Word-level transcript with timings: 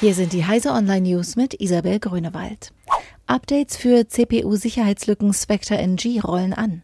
Hier 0.00 0.14
sind 0.14 0.32
die 0.32 0.46
Heise 0.46 0.70
Online 0.70 1.02
News 1.02 1.36
mit 1.36 1.60
Isabel 1.60 2.00
Grünewald. 2.00 2.72
Updates 3.26 3.76
für 3.76 4.08
CPU-Sicherheitslücken 4.08 5.34
Spectre 5.34 5.76
NG 5.76 6.20
rollen 6.24 6.54
an. 6.54 6.82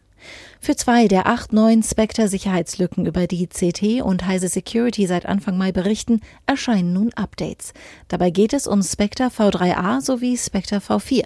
Für 0.59 0.75
zwei 0.75 1.07
der 1.07 1.27
acht 1.27 1.53
neuen 1.53 1.83
Spectre-Sicherheitslücken, 1.83 3.05
über 3.05 3.27
die 3.27 3.47
CT 3.47 4.01
und 4.01 4.25
Heise 4.25 4.47
Security 4.47 5.07
seit 5.07 5.25
Anfang 5.25 5.57
Mai 5.57 5.71
berichten, 5.71 6.21
erscheinen 6.45 6.93
nun 6.93 7.13
Updates. 7.13 7.73
Dabei 8.07 8.29
geht 8.29 8.53
es 8.53 8.67
um 8.67 8.81
Spectre 8.81 9.27
V3A 9.27 10.01
sowie 10.01 10.37
Spectre 10.37 10.77
V4. 10.77 11.25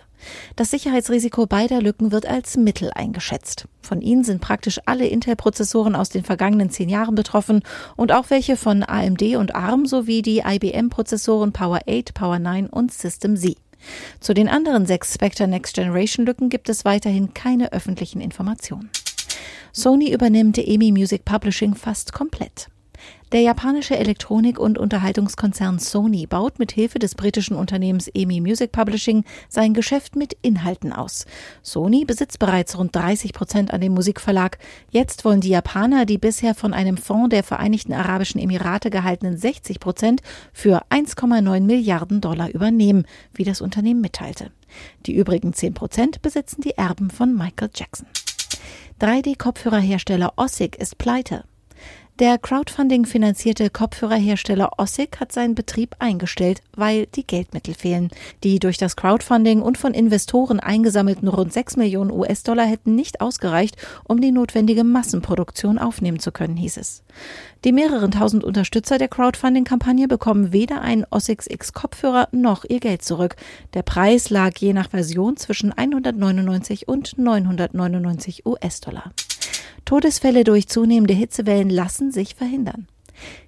Das 0.55 0.71
Sicherheitsrisiko 0.71 1.48
beider 1.48 1.81
Lücken 1.81 2.12
wird 2.12 2.25
als 2.25 2.57
mittel 2.57 2.91
eingeschätzt. 2.93 3.67
Von 3.81 4.02
ihnen 4.02 4.23
sind 4.23 4.41
praktisch 4.41 4.80
alle 4.85 5.08
Intel-Prozessoren 5.08 5.95
aus 5.95 6.09
den 6.09 6.23
vergangenen 6.23 6.70
zehn 6.70 6.89
Jahren 6.89 7.16
betroffen 7.16 7.63
und 7.95 8.12
auch 8.12 8.30
welche 8.30 8.55
von 8.55 8.84
AMD 8.84 9.35
und 9.35 9.55
ARM 9.55 9.85
sowie 9.85 10.21
die 10.21 10.44
IBM-Prozessoren 10.45 11.53
Power 11.53 11.81
8, 11.88 12.13
Power 12.13 12.39
9 12.39 12.67
und 12.67 12.94
System 12.94 13.35
Z. 13.35 13.58
Zu 14.20 14.34
den 14.34 14.48
anderen 14.48 14.85
sechs 14.85 15.13
Spectre 15.13 15.48
Next 15.48 15.76
Generation 15.76 16.26
Lücken 16.26 16.49
gibt 16.49 16.70
es 16.70 16.85
weiterhin 16.85 17.34
keine 17.34 17.73
öffentlichen 17.73 18.21
Informationen. 18.21 18.90
Sony 19.73 20.12
übernimmt 20.12 20.57
EMI 20.57 20.91
Music 20.91 21.26
Publishing 21.26 21.76
fast 21.76 22.13
komplett. 22.13 22.67
Der 23.32 23.40
japanische 23.40 23.98
Elektronik- 23.98 24.60
und 24.60 24.78
Unterhaltungskonzern 24.78 25.80
Sony 25.80 26.28
baut 26.28 26.60
mit 26.60 26.73
Hilfe 26.73 27.00
des 27.00 27.16
britischen 27.16 27.55
Unternehmens 27.55 28.10
EMI 28.14 28.41
Music 28.41 28.74
Publishing 28.74 29.24
sein 29.48 29.74
Geschäft 29.74 30.18
mit 30.18 30.36
Inhalten 30.41 30.91
aus. 30.91 31.26
Sony 31.64 32.04
besitzt 32.04 32.40
bereits 32.40 32.77
rund 32.77 32.94
30 32.94 33.32
Prozent 33.32 33.74
an 33.74 33.80
dem 33.80 33.94
Musikverlag. 33.94 34.58
Jetzt 34.90 35.24
wollen 35.24 35.40
die 35.40 35.50
Japaner 35.50 36.05
die 36.05 36.18
bisher 36.18 36.55
von 36.55 36.74
einem 36.74 36.98
Fonds 36.98 37.30
der 37.30 37.44
Vereinigten 37.44 37.94
Arabischen 37.94 38.41
Emirate 38.41 38.90
gehaltenen 38.90 39.38
60 39.38 39.80
Prozent 39.80 40.22
für 40.52 40.84
1,9 40.90 41.62
Milliarden 41.62 42.20
Dollar 42.20 42.49
übernehmen, 42.49 43.05
wie 43.34 43.46
das 43.46 43.62
Unternehmen 43.62 44.02
mitteilte. 44.02 44.52
Die 45.05 45.15
übrigen 45.15 45.54
10 45.54 45.74
Prozent 45.74 46.21
besitzen 46.21 46.60
die 46.62 46.77
Erben 46.77 47.10
von 47.10 47.34
Michael 47.34 47.70
Jackson. 47.74 48.08
3D-Kopfhörerhersteller 48.99 50.34
Ossig 50.36 50.76
ist 50.76 50.98
pleite. 50.98 51.46
Der 52.22 52.38
Crowdfunding-finanzierte 52.38 53.72
Kopfhörerhersteller 53.72 54.74
Ossig 54.77 55.20
hat 55.20 55.32
seinen 55.32 55.55
Betrieb 55.55 55.96
eingestellt, 55.98 56.62
weil 56.76 57.08
die 57.08 57.26
Geldmittel 57.26 57.74
fehlen. 57.74 58.10
Die 58.44 58.60
durch 58.60 58.77
das 58.77 58.96
Crowdfunding 58.96 59.64
und 59.64 59.80
von 59.80 59.96
Investoren 59.96 60.60
eingesammelten 60.60 61.27
rund 61.27 61.52
6 61.52 61.77
Millionen 61.77 62.12
US-Dollar 62.12 62.68
hätten 62.68 62.94
nicht 62.94 63.22
ausgereicht, 63.22 63.76
um 64.03 64.22
die 64.22 64.31
notwendige 64.31 64.84
Massenproduktion 64.84 65.80
aufnehmen 65.80 66.19
zu 66.19 66.31
können, 66.31 66.58
hieß 66.58 66.78
es. 66.78 67.02
Die 67.66 67.72
mehreren 67.72 68.12
tausend 68.12 68.44
Unterstützer 68.44 69.00
der 69.00 69.08
Crowdfunding-Kampagne 69.08 70.08
bekommen 70.08 70.53
weder 70.53 70.81
einen 70.81 71.08
Ossix 71.09 71.47
X 71.47 71.74
Kopfhörer 71.74 72.28
noch 72.31 72.66
ihr 72.69 72.81
Geld 72.81 73.02
zurück. 73.02 73.36
Der 73.74 73.81
Preis 73.81 74.30
lag 74.30 74.56
je 74.59 74.74
nach 74.74 74.92
Version 74.92 75.38
zwischen 75.38 75.74
199 75.74 76.88
und 76.88 77.18
999 77.18 78.46
US-Dollar. 78.46 79.12
Todesfälle 79.85 80.44
durch 80.44 80.68
zunehmende 80.68 81.13
Hitzewellen 81.13 81.69
lassen 81.69 82.12
sich 82.12 82.35
verhindern. 82.35 82.88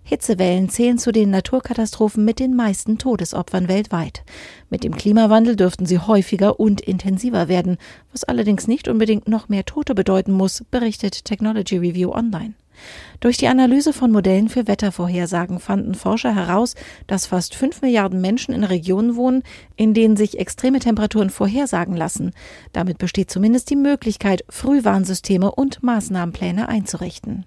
Hitzewellen 0.04 0.70
zählen 0.70 0.98
zu 0.98 1.12
den 1.12 1.30
Naturkatastrophen 1.30 2.26
mit 2.26 2.40
den 2.40 2.56
meisten 2.56 2.98
Todesopfern 2.98 3.68
weltweit. 3.68 4.24
Mit 4.70 4.84
dem 4.84 4.96
Klimawandel 4.96 5.56
dürften 5.56 5.86
sie 5.86 6.00
häufiger 6.00 6.60
und 6.60 6.82
intensiver 6.82 7.48
werden, 7.48 7.78
was 8.12 8.24
allerdings 8.24 8.68
nicht 8.68 8.88
unbedingt 8.88 9.28
noch 9.28 9.50
mehr 9.50 9.66
Tote 9.66 9.96
bedeuten 9.96 10.34
muss, 10.34 10.64
berichtet 10.70 11.26
Technology 11.26 11.78
Review 11.78 12.12
Online. 12.12 12.54
Durch 13.20 13.38
die 13.38 13.48
Analyse 13.48 13.94
von 13.94 14.12
Modellen 14.12 14.50
für 14.50 14.68
Wettervorhersagen 14.68 15.60
fanden 15.60 15.96
Forscher 15.96 16.36
heraus, 16.36 16.76
dass 17.08 17.28
fast 17.28 17.56
fünf 17.56 17.82
Milliarden 17.82 18.22
Menschen 18.22 18.54
in 18.54 18.64
Regionen 18.64 19.16
wohnen, 19.16 19.44
in 19.76 19.94
denen 19.94 20.18
sich 20.18 20.40
extreme 20.40 20.80
Temperaturen 20.80 21.30
vorhersagen 21.30 21.96
lassen. 21.96 22.32
Damit 22.74 22.98
besteht 22.98 23.32
zumindest 23.32 23.70
die 23.70 23.76
Möglichkeit, 23.76 24.44
Frühwarnsysteme 24.50 25.52
und 25.52 25.84
Maßnahmenpläne 25.84 26.68
einzurichten. 26.68 27.46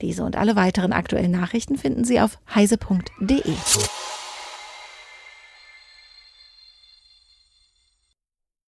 Diese 0.00 0.24
und 0.24 0.36
alle 0.36 0.56
weiteren 0.56 0.92
aktuellen 0.92 1.30
Nachrichten 1.30 1.78
finden 1.78 2.04
Sie 2.04 2.20
auf 2.20 2.38
heise.de. 2.54 3.42